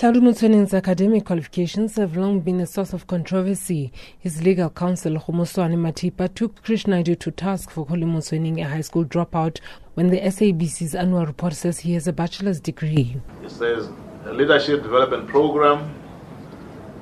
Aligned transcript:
Hlaudi 0.00 0.18
Motsoeneng's 0.18 0.72
academic 0.72 1.26
qualifications 1.26 1.96
have 1.96 2.16
long 2.16 2.40
been 2.40 2.58
a 2.58 2.64
source 2.64 2.94
of 2.94 3.06
controversy. 3.06 3.92
His 4.18 4.42
legal 4.42 4.70
counsel, 4.70 5.16
Kgomoswane 5.16 5.76
Mathipa, 5.76 6.34
took 6.34 6.64
Krish 6.64 6.86
Naidoo 6.86 7.18
to 7.18 7.30
task 7.30 7.68
for 7.68 7.84
calling 7.84 8.08
Motsoeneng 8.08 8.64
a 8.64 8.66
high 8.66 8.80
school 8.80 9.04
dropout 9.04 9.60
when 9.92 10.06
the 10.06 10.18
SABC's 10.18 10.94
annual 10.94 11.26
report 11.26 11.52
says 11.52 11.80
he 11.80 11.92
has 11.92 12.08
a 12.08 12.14
bachelor's 12.14 12.60
degree. 12.60 13.20
It 13.44 13.50
says 13.50 13.90
leadership 14.24 14.82
development 14.82 15.28
program, 15.28 15.94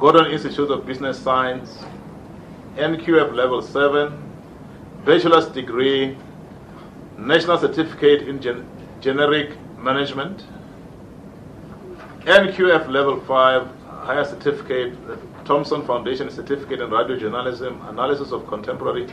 Gordon 0.00 0.32
Institute 0.32 0.70
of 0.70 0.86
Business 0.86 1.18
Science, 1.18 1.84
NQF 2.76 3.34
level 3.34 3.60
7, 3.60 4.10
bachelor's 5.04 5.48
degree, 5.48 6.16
national 7.18 7.58
certificate 7.58 8.26
in 8.26 8.40
gen- 8.40 8.66
generic 9.02 9.50
management, 9.76 10.46
NQF 12.26 12.88
Level 12.88 13.20
5 13.20 13.68
Higher 13.86 14.24
Certificate, 14.24 14.92
Thomson 15.44 15.86
Foundation 15.86 16.28
Certificate 16.28 16.80
in 16.80 16.90
Radio 16.90 17.16
Journalism, 17.16 17.80
Analysis 17.86 18.32
of 18.32 18.48
Contemporary 18.48 19.06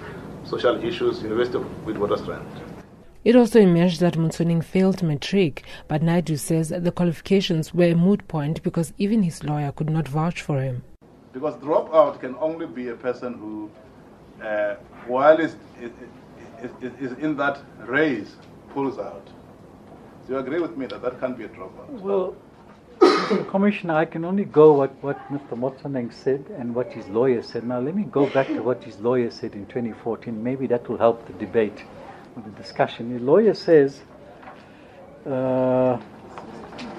Social 0.44 0.84
Issues, 0.84 1.22
University 1.22 1.58
of 1.58 1.64
Witwatersrand. 1.86 2.44
It 3.24 3.36
also 3.36 3.60
emerged 3.60 4.00
that 4.00 4.16
Motsoeneng 4.16 4.64
failed 4.64 5.04
matric, 5.04 5.64
but 5.88 6.02
Naidoo 6.02 6.40
says 6.40 6.70
the 6.70 6.92
qualifications 6.92 7.72
were 7.72 7.92
a 7.92 7.96
moot 7.96 8.28
point 8.28 8.64
because 8.64 8.94
even 8.98 9.22
his 9.22 9.44
lawyer 9.44 9.72
could 9.72 9.92
not 9.92 10.08
vouch 10.08 10.42
for 10.42 10.60
him. 10.60 10.84
Because 11.34 11.54
dropout 11.58 12.20
can 12.20 12.36
only 12.38 12.66
be 12.66 12.88
a 12.88 12.96
person 12.96 13.36
who, 13.36 13.70
uh, 14.44 14.74
while 15.06 15.40
is, 15.40 15.56
is, 15.80 15.92
is, 16.82 16.92
is 17.00 17.12
in 17.20 17.38
that 17.38 17.60
race, 17.86 18.38
pulls 18.70 18.98
out. 18.98 19.28
Do 20.26 20.34
you 20.34 20.40
agree 20.40 20.60
with 20.60 20.76
me 20.76 20.88
that 20.88 21.04
that 21.04 21.20
can't 21.20 21.38
be 21.38 21.44
a 21.44 21.50
dropout? 21.50 21.90
Well, 21.90 22.32
Mr. 22.32 22.36
Commissioner, 23.50 23.96
I 23.96 24.06
can 24.06 24.26
only 24.26 24.46
go 24.46 24.74
what, 24.74 24.92
what 25.04 25.18
Mr. 25.30 25.58
Motsoeneng 25.58 26.14
said 26.14 26.46
and 26.58 26.74
what 26.74 26.92
his 26.94 27.08
lawyer 27.08 27.42
said. 27.42 27.64
Now, 27.64 27.80
let 27.80 27.96
me 27.96 28.04
go 28.04 28.30
back 28.30 28.48
to 28.48 28.62
what 28.62 28.84
his 28.84 29.00
lawyer 29.00 29.30
said 29.32 29.54
in 29.54 29.66
2014. 29.68 30.44
Maybe 30.44 30.68
that 30.68 30.88
will 30.90 30.98
help 30.98 31.26
the 31.28 31.34
debate 31.34 31.84
or 32.36 32.44
the 32.44 32.50
discussion. 32.52 33.12
His 33.12 33.22
lawyer 33.22 33.54
says, 33.54 34.02
uh, 35.26 35.98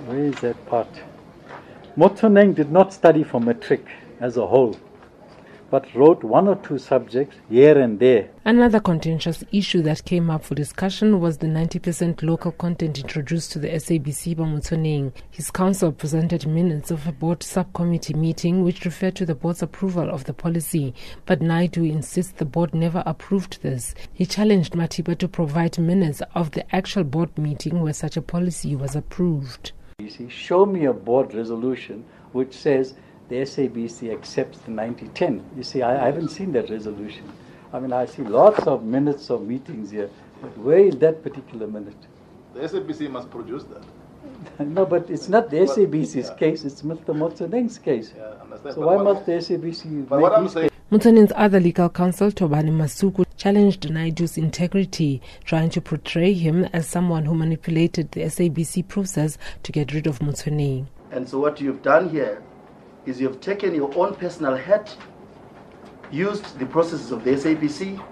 where 0.06 0.24
is 0.24 0.34
that 0.40 0.66
part? 0.66 0.88
Motsoeneng 1.96 2.54
did 2.54 2.70
not 2.70 2.92
study 2.92 3.22
for 3.22 3.40
matric 3.40 3.86
as 4.20 4.36
a 4.36 4.46
whole 4.46 4.76
but 5.74 5.92
wrote 5.92 6.22
one 6.22 6.46
or 6.46 6.54
two 6.54 6.78
subjects 6.78 7.34
here 7.50 7.76
and 7.76 7.98
there. 7.98 8.30
Another 8.44 8.78
contentious 8.78 9.42
issue 9.50 9.82
that 9.82 10.04
came 10.04 10.30
up 10.30 10.44
for 10.44 10.54
discussion 10.54 11.18
was 11.18 11.38
the 11.38 11.48
90% 11.48 12.22
local 12.22 12.52
content 12.52 13.00
introduced 13.00 13.50
to 13.50 13.58
the 13.58 13.66
SABC 13.66 14.36
by 14.36 14.44
Motsoeneng. 14.44 15.12
His 15.32 15.50
counsel 15.50 15.90
presented 15.90 16.46
minutes 16.46 16.92
of 16.92 17.08
a 17.08 17.12
board 17.12 17.42
subcommittee 17.42 18.14
meeting 18.14 18.62
which 18.62 18.84
referred 18.84 19.16
to 19.16 19.26
the 19.26 19.34
board's 19.34 19.64
approval 19.64 20.08
of 20.08 20.22
the 20.26 20.32
policy, 20.32 20.94
but 21.26 21.40
Naidoo 21.40 21.90
insists 21.90 22.34
the 22.34 22.44
board 22.44 22.72
never 22.72 23.02
approved 23.04 23.60
this. 23.62 23.96
He 24.12 24.26
challenged 24.26 24.74
Mathipa 24.74 25.18
to 25.18 25.26
provide 25.26 25.76
minutes 25.80 26.22
of 26.36 26.52
the 26.52 26.72
actual 26.72 27.02
board 27.02 27.36
meeting 27.36 27.80
where 27.80 27.92
such 27.92 28.16
a 28.16 28.22
policy 28.22 28.76
was 28.76 28.94
approved. 28.94 29.72
You 29.98 30.10
see, 30.10 30.28
show 30.28 30.66
me 30.66 30.84
a 30.84 30.92
board 30.92 31.34
resolution 31.34 32.04
which 32.30 32.52
says 32.52 32.94
the 33.28 33.36
SABC 33.36 34.12
accepts 34.12 34.58
the 34.58 34.70
90-10. 34.70 35.42
You 35.56 35.62
see, 35.62 35.82
I, 35.82 36.02
I, 36.02 36.06
haven't 36.06 36.28
seen 36.28 36.52
that 36.52 36.70
resolution. 36.70 37.30
I 37.72 37.80
mean, 37.80 37.92
I 37.92 38.06
see 38.06 38.22
lots 38.22 38.66
of 38.66 38.84
minutes 38.84 39.30
of 39.30 39.46
meetings 39.46 39.90
here, 39.90 40.10
but 40.40 40.56
where 40.58 40.78
is 40.78 40.96
that 40.96 41.22
particular 41.22 41.66
minute? 41.66 41.96
The 42.54 42.60
SABC 42.60 43.10
must 43.10 43.30
produce 43.30 43.64
that. 43.64 43.82
no, 44.66 44.84
but 44.84 45.08
it's 45.10 45.28
not 45.28 45.50
the 45.50 45.56
SABC's 45.58 46.28
yeah. 46.28 46.34
case, 46.34 46.64
it's 46.64 46.82
Mr. 46.82 47.14
Motsoeneng's 47.14 47.78
case. 47.78 48.12
Yeah, 48.16 48.72
so 48.72 48.86
why 48.86 49.02
must 49.02 49.26
the 49.26 49.32
SABC 49.32 50.08
but 50.08 50.20
what 50.20 50.32
I'm 50.32 50.48
saying 50.48 50.70
Motsoeneng's 50.92 51.32
other 51.34 51.58
legal 51.58 51.88
counsel, 51.88 52.30
Thabani 52.30 52.70
Masuku, 52.70 53.24
challenged 53.36 53.88
Naidoo's 53.88 54.38
integrity, 54.38 55.20
trying 55.44 55.70
to 55.70 55.80
portray 55.80 56.32
him 56.34 56.64
as 56.72 56.86
someone 56.86 57.24
who 57.24 57.34
manipulated 57.34 58.12
the 58.12 58.20
SABC 58.20 58.86
process 58.86 59.36
to 59.64 59.72
get 59.72 59.92
rid 59.92 60.06
of 60.06 60.20
Motsoeneng. 60.20 60.86
And 61.10 61.28
so 61.28 61.40
what 61.40 61.60
you've 61.60 61.82
done 61.82 62.10
here 62.10 62.42
is 63.06 63.20
you've 63.20 63.40
taken 63.40 63.74
your 63.74 63.92
own 63.96 64.14
personal 64.14 64.56
hat, 64.56 64.96
used 66.10 66.58
the 66.58 66.66
processes 66.66 67.10
of 67.10 67.24
the 67.24 67.30
SABC 67.30 68.02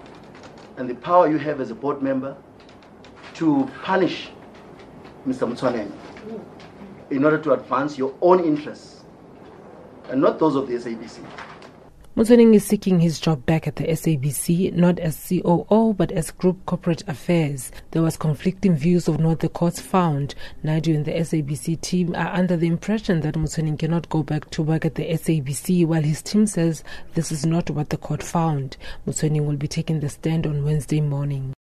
and 0.77 0.89
the 0.89 0.95
power 0.95 1.29
you 1.29 1.37
have 1.37 1.61
as 1.61 1.71
a 1.71 1.75
board 1.75 2.01
member 2.01 2.35
to 3.35 3.69
punish 3.83 4.29
Mr. 5.27 5.47
Motsoeneng 5.47 5.91
in 7.09 7.23
order 7.23 7.37
to 7.37 7.53
advance 7.53 7.97
your 7.97 8.13
own 8.21 8.43
interests 8.43 9.03
and 10.09 10.21
not 10.21 10.39
those 10.39 10.55
of 10.55 10.67
the 10.67 10.75
SABC. 10.75 11.19
Motsoeneng 12.15 12.53
is 12.53 12.63
seeking 12.63 12.99
his 12.99 13.19
job 13.19 13.43
back 13.47 13.65
at 13.65 13.77
the 13.77 13.85
SABC, 13.85 14.71
not 14.71 14.99
as 14.99 15.27
COO, 15.27 15.95
but 15.97 16.11
as 16.11 16.29
Group 16.29 16.63
Corporate 16.67 17.03
Affairs. 17.07 17.71
There 17.89 18.03
was 18.03 18.17
conflicting 18.17 18.75
views 18.75 19.09
on 19.09 19.23
what 19.23 19.39
the 19.39 19.49
courts 19.49 19.81
found. 19.81 20.35
Naidoo 20.63 20.93
and 20.93 21.05
the 21.05 21.13
SABC 21.13 21.81
team 21.81 22.13
are 22.13 22.31
under 22.31 22.55
the 22.55 22.67
impression 22.67 23.21
that 23.21 23.33
Motsoeneng 23.33 23.79
cannot 23.79 24.09
go 24.09 24.21
back 24.21 24.51
to 24.51 24.61
work 24.61 24.85
at 24.85 24.93
the 24.93 25.09
SABC, 25.09 25.87
while 25.87 26.03
his 26.03 26.21
team 26.21 26.45
says 26.45 26.83
this 27.15 27.31
is 27.31 27.47
not 27.47 27.71
what 27.71 27.89
the 27.89 27.97
court 27.97 28.21
found. 28.21 28.77
Motsoeneng 29.07 29.47
will 29.47 29.57
be 29.57 29.67
taking 29.67 29.99
the 29.99 30.09
stand 30.09 30.45
on 30.45 30.63
Wednesday 30.63 31.01
morning. 31.01 31.51